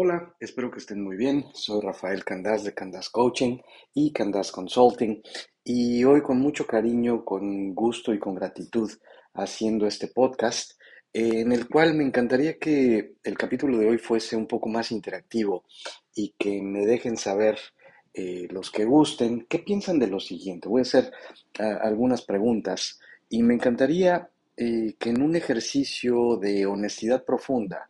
[0.00, 1.46] Hola, espero que estén muy bien.
[1.54, 3.58] Soy Rafael Candás de Candás Coaching
[3.92, 5.20] y Candás Consulting
[5.64, 8.88] y hoy con mucho cariño, con gusto y con gratitud
[9.34, 10.80] haciendo este podcast
[11.12, 15.64] en el cual me encantaría que el capítulo de hoy fuese un poco más interactivo
[16.14, 17.58] y que me dejen saber
[18.14, 20.68] eh, los que gusten qué piensan de lo siguiente.
[20.68, 21.10] Voy a hacer
[21.58, 27.88] algunas preguntas y me encantaría eh, que en un ejercicio de honestidad profunda,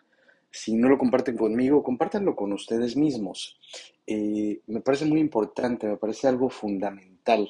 [0.51, 3.59] si no lo comparten conmigo, compártanlo con ustedes mismos.
[4.07, 7.49] Eh, me parece muy importante, me parece algo fundamental,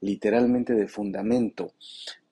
[0.00, 1.72] literalmente de fundamento,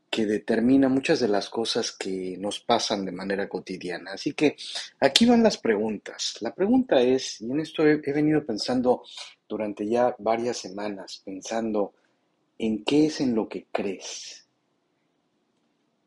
[0.08, 4.12] que determina muchas de las cosas que nos pasan de manera cotidiana.
[4.12, 4.56] Así que
[5.00, 6.38] aquí van las preguntas.
[6.40, 9.02] La pregunta es, y en esto he, he venido pensando
[9.48, 11.92] durante ya varias semanas, pensando
[12.58, 14.46] en qué es en lo que crees.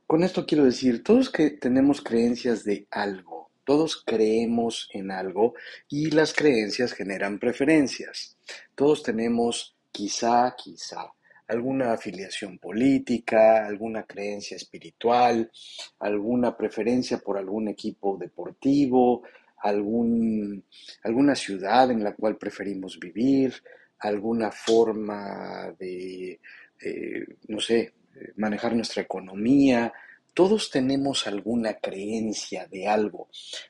[0.07, 5.53] Con esto quiero decir, todos que tenemos creencias de algo, todos creemos en algo
[5.87, 8.35] y las creencias generan preferencias.
[8.73, 11.13] Todos tenemos quizá, quizá,
[11.47, 15.51] alguna afiliación política, alguna creencia espiritual,
[15.99, 19.21] alguna preferencia por algún equipo deportivo,
[19.59, 20.65] algún,
[21.03, 23.53] alguna ciudad en la cual preferimos vivir,
[23.99, 26.39] alguna forma de,
[26.81, 27.93] eh, no sé,
[28.35, 29.93] manejar nuestra economía,
[30.39, 33.27] todos tenemos alguna creencia de algo,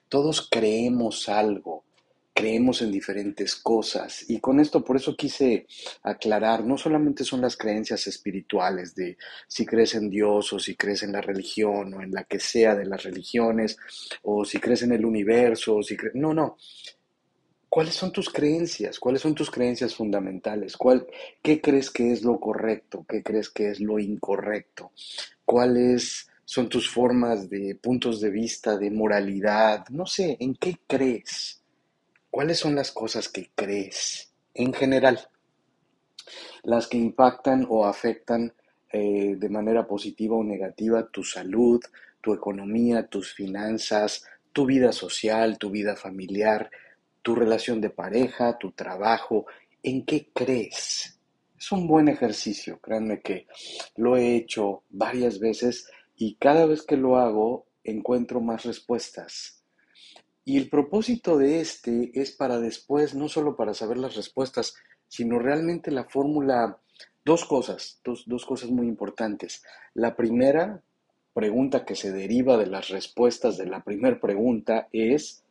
[0.07, 1.83] todos creemos algo,
[2.31, 4.29] creemos en diferentes cosas.
[4.29, 5.65] Y con esto, por eso quise
[6.03, 9.17] aclarar, no solamente son las creencias espirituales de
[9.47, 12.75] si crees en Dios o si crees en la religión o en la que sea
[12.75, 13.75] de las religiones
[14.21, 16.55] o si crees en el universo, o si no, no.
[17.67, 18.99] ¿Cuáles son tus creencias?
[18.99, 20.77] ¿Cuáles son tus creencias fundamentales?
[20.77, 21.07] ¿Cuál,
[21.41, 23.07] ¿Qué crees que es lo correcto?
[23.09, 24.91] ¿Qué crees que es lo incorrecto?
[25.45, 30.79] ¿Cuál es son tus formas de puntos de vista, de moralidad, no sé, ¿en qué
[30.87, 31.61] crees?
[32.31, 35.19] ¿Cuáles son las cosas que crees en general?
[36.63, 38.51] Las que impactan o afectan
[38.91, 41.79] eh, de manera positiva o negativa tu salud,
[42.19, 46.71] tu economía, tus finanzas, tu vida social, tu vida familiar,
[47.21, 49.45] tu relación de pareja, tu trabajo,
[49.83, 51.15] ¿en qué crees?
[51.55, 53.45] Es un buen ejercicio, créanme que
[53.97, 55.85] lo he hecho varias veces
[56.19, 59.63] y cada vez que lo hago encuentro más respuestas.
[60.43, 64.75] Y el propósito de este es para después, no solo para saber las respuestas,
[65.07, 66.77] sino realmente la fórmula,
[67.23, 69.63] dos cosas, dos, dos cosas muy importantes.
[69.93, 70.83] La primera
[71.33, 75.45] pregunta que se deriva de las respuestas de la primera pregunta es,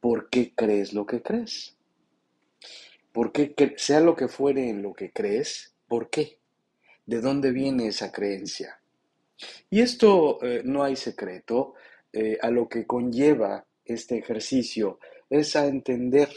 [0.00, 1.76] ¿por qué crees lo que crees?
[3.10, 6.38] ¿Por qué, sea lo que fuere en lo que crees, ¿por qué?
[7.06, 8.81] ¿De dónde viene esa creencia?
[9.70, 11.74] Y esto eh, no hay secreto,
[12.12, 14.98] eh, a lo que conlleva este ejercicio
[15.30, 16.28] es a entender,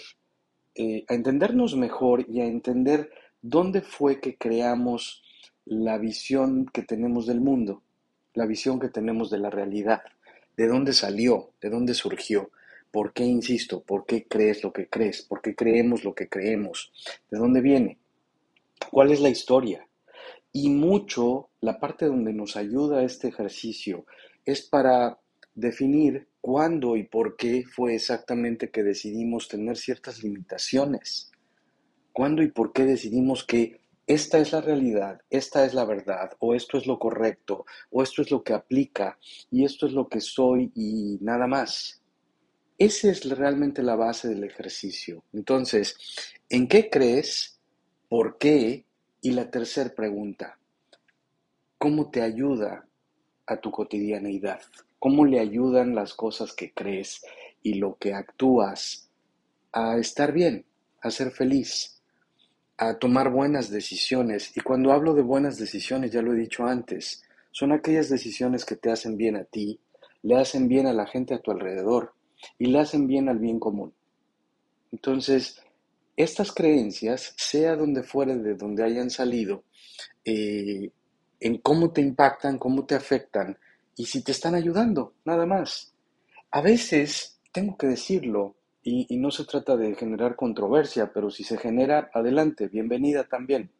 [0.74, 3.12] eh, a entendernos mejor y a entender
[3.42, 5.22] dónde fue que creamos
[5.66, 7.82] la visión que tenemos del mundo,
[8.34, 10.02] la visión que tenemos de la realidad,
[10.56, 12.52] de dónde salió, de dónde surgió,
[12.92, 16.94] por qué, insisto, por qué crees lo que crees, por qué creemos lo que creemos,
[17.30, 17.98] de dónde viene,
[18.92, 19.86] cuál es la historia,
[20.58, 24.06] y mucho, la parte donde nos ayuda este ejercicio
[24.46, 25.20] es para
[25.54, 31.30] definir cuándo y por qué fue exactamente que decidimos tener ciertas limitaciones.
[32.14, 36.56] ¿Cuándo y por qué decidimos que esta es la realidad, esta es la verdad, o
[36.56, 39.20] esto es lo correcto, o esto es lo que aplica,
[39.52, 42.02] y esto es lo que soy y nada más?
[42.78, 45.26] Esa es realmente la base del ejercicio.
[45.34, 45.98] Entonces,
[46.48, 47.60] ¿en qué crees?
[48.08, 48.86] ¿Por qué?
[49.26, 50.60] Y la tercera pregunta,
[51.80, 52.86] ¿cómo te ayuda
[53.48, 54.62] a tu cotidianeidad?
[55.00, 57.26] ¿Cómo le ayudan las cosas que crees
[57.64, 59.10] y lo que actúas
[59.72, 60.64] a estar bien,
[61.02, 62.04] a ser feliz,
[62.78, 64.56] a tomar buenas decisiones?
[64.56, 68.76] Y cuando hablo de buenas decisiones, ya lo he dicho antes, son aquellas decisiones que
[68.76, 69.80] te hacen bien a ti,
[70.22, 72.14] le hacen bien a la gente a tu alrededor
[72.60, 73.92] y le hacen bien al bien común.
[74.92, 75.65] Entonces,
[76.16, 79.64] estas creencias, sea donde fuere de donde hayan salido,
[80.24, 80.90] eh,
[81.40, 83.58] en cómo te impactan, cómo te afectan
[83.96, 85.94] y si te están ayudando, nada más.
[86.52, 88.56] A veces, tengo que decirlo,
[88.88, 93.72] y no se trata de generar controversia, pero si se genera, adelante, bienvenida también.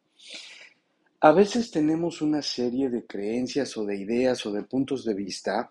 [1.20, 5.70] A veces tenemos una serie de creencias o de ideas o de puntos de vista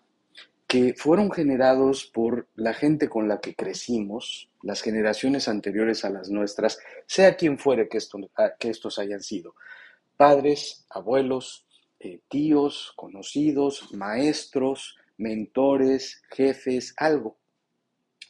[0.66, 6.28] que fueron generados por la gente con la que crecimos, las generaciones anteriores a las
[6.28, 7.98] nuestras, sea quien fuere que,
[8.36, 9.54] ah, que estos hayan sido,
[10.16, 11.66] padres, abuelos,
[12.00, 17.36] eh, tíos, conocidos, maestros, mentores, jefes, algo,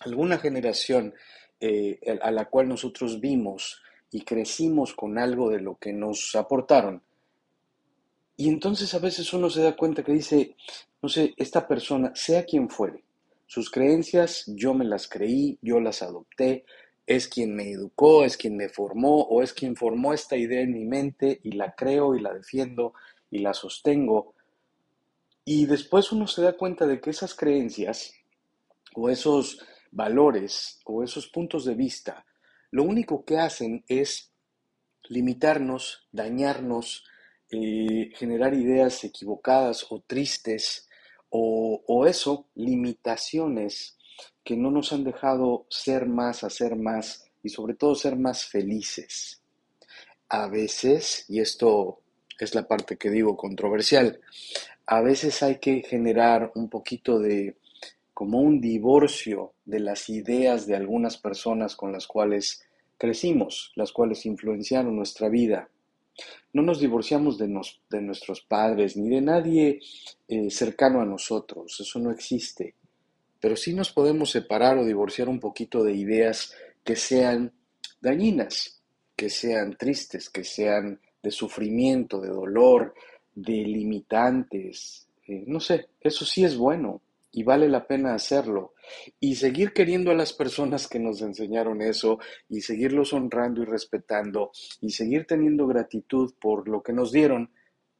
[0.00, 1.14] alguna generación
[1.58, 7.02] eh, a la cual nosotros vimos y crecimos con algo de lo que nos aportaron.
[8.36, 10.56] Y entonces a veces uno se da cuenta que dice,
[11.02, 13.04] no sé, esta persona, sea quien fuere,
[13.46, 16.64] sus creencias yo me las creí, yo las adopté,
[17.06, 20.72] es quien me educó, es quien me formó o es quien formó esta idea en
[20.72, 22.94] mi mente y la creo y la defiendo
[23.30, 24.34] y la sostengo.
[25.44, 28.12] Y después uno se da cuenta de que esas creencias
[28.94, 32.26] o esos valores o esos puntos de vista,
[32.72, 34.32] lo único que hacen es
[35.08, 37.04] limitarnos, dañarnos,
[37.50, 40.88] eh, generar ideas equivocadas o tristes
[41.30, 43.96] o, o eso, limitaciones
[44.44, 49.42] que no nos han dejado ser más, hacer más y sobre todo ser más felices.
[50.28, 52.00] A veces, y esto
[52.38, 54.20] es la parte que digo controversial,
[54.86, 57.56] a veces hay que generar un poquito de
[58.14, 62.64] como un divorcio de las ideas de algunas personas con las cuales
[62.96, 65.68] crecimos, las cuales influenciaron nuestra vida.
[66.52, 67.46] No nos divorciamos de,
[67.90, 69.80] de nuestros padres ni de nadie
[70.28, 72.74] eh, cercano a nosotros, eso no existe.
[73.40, 77.52] Pero sí nos podemos separar o divorciar un poquito de ideas que sean
[78.00, 78.82] dañinas,
[79.14, 82.94] que sean tristes, que sean de sufrimiento, de dolor,
[83.34, 85.08] de limitantes.
[85.26, 87.02] Eh, no sé, eso sí es bueno
[87.36, 88.72] y vale la pena hacerlo.
[89.20, 92.18] Y seguir queriendo a las personas que nos enseñaron eso
[92.48, 97.50] y seguirlos honrando y respetando y seguir teniendo gratitud por lo que nos dieron,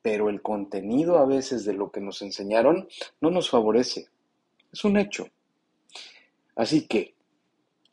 [0.00, 2.88] pero el contenido a veces de lo que nos enseñaron
[3.20, 4.08] no nos favorece.
[4.72, 5.28] Es un hecho.
[6.54, 7.14] Así que,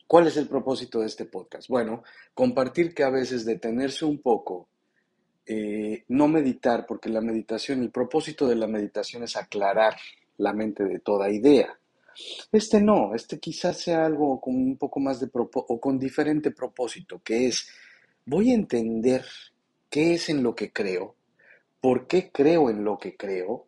[0.06, 1.68] ¿cuál es el propósito de este podcast?
[1.68, 4.66] Bueno, compartir que a veces detenerse un poco,
[5.44, 9.94] eh, no meditar, porque la meditación, el propósito de la meditación es aclarar
[10.38, 11.78] la mente de toda idea.
[12.52, 17.20] Este no, este quizás sea algo con un poco más de o con diferente propósito,
[17.24, 17.68] que es
[18.24, 19.24] voy a entender
[19.90, 21.16] qué es en lo que creo,
[21.80, 23.66] por qué creo en lo que creo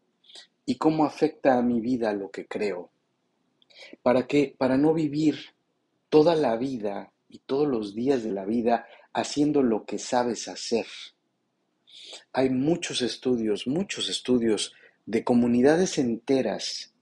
[0.64, 2.90] y cómo afecta a mi vida lo que creo.
[4.02, 5.36] Para que para no vivir
[6.08, 10.86] toda la vida y todos los días de la vida haciendo lo que sabes hacer.
[12.32, 14.74] Hay muchos estudios, muchos estudios
[15.06, 16.92] de comunidades enteras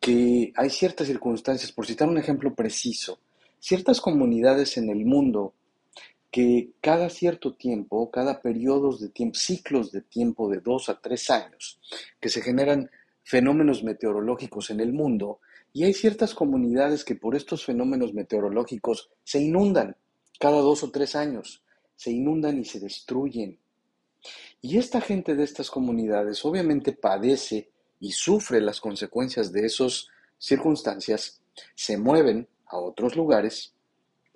[0.00, 3.18] que hay ciertas circunstancias, por citar un ejemplo preciso,
[3.58, 5.54] ciertas comunidades en el mundo
[6.30, 11.30] que cada cierto tiempo, cada periodos de tiempo, ciclos de tiempo de dos a tres
[11.30, 11.80] años,
[12.20, 12.90] que se generan
[13.24, 15.40] fenómenos meteorológicos en el mundo,
[15.72, 19.96] y hay ciertas comunidades que por estos fenómenos meteorológicos se inundan
[20.38, 21.62] cada dos o tres años,
[21.96, 23.58] se inundan y se destruyen.
[24.60, 27.70] Y esta gente de estas comunidades obviamente padece
[28.00, 30.08] y sufre las consecuencias de esas
[30.38, 31.40] circunstancias,
[31.74, 33.72] se mueven a otros lugares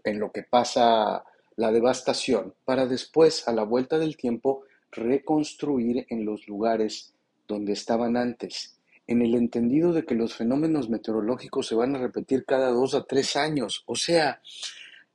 [0.05, 1.25] en lo que pasa
[1.57, 7.15] la devastación para después, a la vuelta del tiempo, reconstruir en los lugares
[7.47, 12.45] donde estaban antes, en el entendido de que los fenómenos meteorológicos se van a repetir
[12.45, 13.83] cada dos a tres años.
[13.87, 14.41] O sea,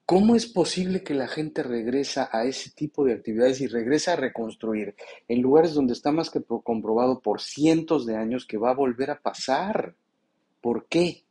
[0.07, 4.15] ¿Cómo es posible que la gente regresa a ese tipo de actividades y regresa a
[4.15, 4.95] reconstruir
[5.27, 9.11] en lugares donde está más que comprobado por cientos de años que va a volver
[9.11, 9.95] a pasar?
[10.61, 11.25] ¿Por qué?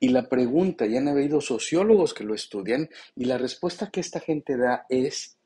[0.00, 4.18] Y la pregunta, ya han habido sociólogos que lo estudian, y la respuesta que esta
[4.18, 5.36] gente da es,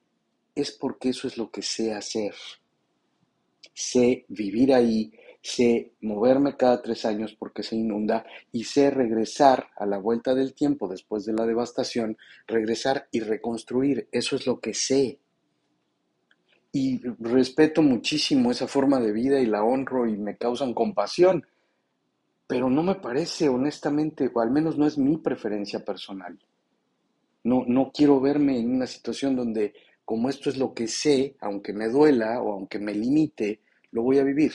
[0.55, 2.37] es porque eso es lo que sé hacer.
[3.73, 5.13] Sé vivir ahí,
[5.45, 10.55] sé moverme cada tres años porque se inunda y sé regresar a la vuelta del
[10.55, 14.09] tiempo después de la devastación, regresar y reconstruir.
[14.11, 15.21] Eso es lo que sé.
[16.73, 21.47] Y respeto muchísimo esa forma de vida y la honro y me causan compasión.
[22.47, 26.39] Pero no me parece, honestamente, o al menos no es mi preferencia personal.
[27.45, 29.75] No, no quiero verme en una situación donde,
[30.07, 33.61] como esto es lo que sé, aunque me duela o aunque me limite,
[33.91, 34.55] lo voy a vivir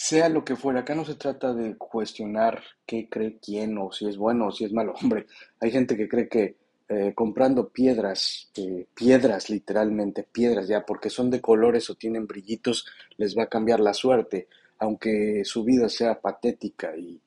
[0.00, 4.06] sea lo que fuera, acá no se trata de cuestionar qué cree quién o si
[4.06, 4.94] es bueno o si es malo.
[5.02, 5.26] Hombre,
[5.58, 6.54] hay gente que cree que
[6.88, 12.86] eh, comprando piedras, eh, piedras literalmente, piedras ya, porque son de colores o tienen brillitos,
[13.16, 14.46] les va a cambiar la suerte,
[14.78, 17.20] aunque su vida sea patética y,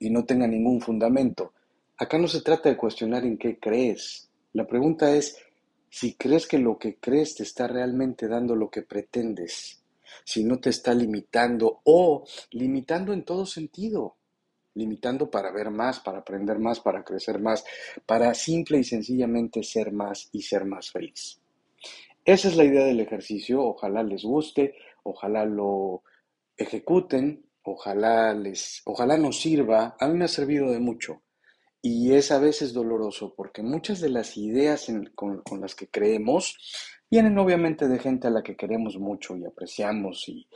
[0.00, 1.52] y no tenga ningún fundamento.
[1.96, 4.28] Acá no se trata de cuestionar en qué crees.
[4.52, 5.38] La pregunta es
[5.90, 9.80] si crees que lo que crees te está realmente dando lo que pretendes
[10.24, 14.16] si no te está limitando o limitando en todo sentido,
[14.74, 17.64] limitando para ver más, para aprender más, para crecer más,
[18.04, 21.40] para simple y sencillamente ser más y ser más feliz.
[22.24, 26.02] Esa es la idea del ejercicio, ojalá les guste, ojalá lo
[26.56, 31.22] ejecuten, ojalá les ojalá nos sirva, a mí me ha servido de mucho
[31.82, 36.56] Y es a veces doloroso porque muchas de las ideas con, las que creemos
[37.10, 40.48] vienen obviamente de gente a la que queremos mucho y apreciamos y,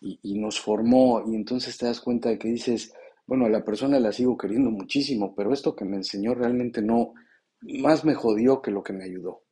[0.00, 2.92] y, nos formó y entonces te das cuenta de que dices,
[3.26, 7.14] bueno, a la persona la sigo queriendo muchísimo, pero esto que me enseñó realmente no,
[7.60, 9.42] más me jodió que lo que me ayudó.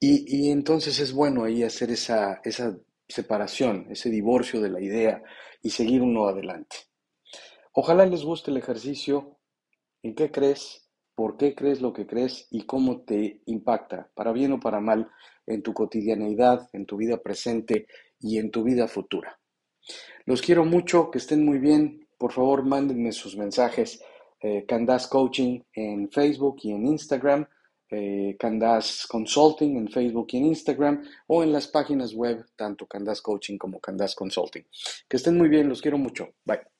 [0.00, 2.76] Y, y entonces es bueno ahí hacer esa, esa
[3.08, 5.22] separación, ese divorcio de la idea
[5.62, 6.76] y seguir uno adelante.
[7.72, 9.38] Ojalá les guste el ejercicio,
[10.02, 10.81] en qué crees,
[11.14, 15.10] por qué crees lo que crees y cómo te impacta, para bien o para mal,
[15.46, 17.86] en tu cotidianeidad, en tu vida presente
[18.20, 19.38] y en tu vida futura.
[20.24, 22.08] Los quiero mucho, que estén muy bien.
[22.18, 24.02] Por favor, mándenme sus mensajes.
[24.40, 27.46] Eh, Candas Coaching en Facebook y en Instagram.
[27.90, 33.20] Eh, Candas Consulting en Facebook y en Instagram o en las páginas web, tanto Candas
[33.20, 34.64] Coaching como Candas Consulting.
[35.06, 36.30] Que estén muy bien, los quiero mucho.
[36.44, 36.71] Bye.